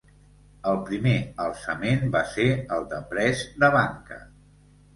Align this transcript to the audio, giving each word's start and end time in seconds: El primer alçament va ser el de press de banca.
El 0.71 0.79
primer 0.87 1.13
alçament 1.45 2.09
va 2.17 2.23
ser 2.33 2.47
el 2.79 2.89
de 2.97 3.05
press 3.15 3.47
de 3.65 3.73
banca. 3.79 4.21